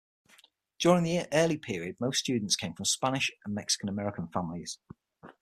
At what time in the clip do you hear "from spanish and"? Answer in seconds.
2.73-3.53